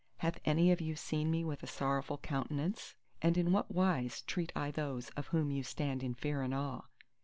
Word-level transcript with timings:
hath 0.17 0.39
any 0.45 0.71
of 0.71 0.81
you 0.81 0.95
seen 0.95 1.29
me 1.29 1.43
with 1.45 1.61
a 1.61 1.67
sorrowful 1.67 2.17
countenance? 2.17 2.95
And 3.21 3.37
in 3.37 3.51
what 3.51 3.69
wise 3.69 4.21
treat 4.23 4.51
I 4.55 4.71
those 4.71 5.09
of 5.09 5.27
whom 5.27 5.51
you 5.51 5.61
stand 5.61 6.01
in 6.01 6.15
fear 6.15 6.41
and 6.41 6.55
awe? 6.55 6.81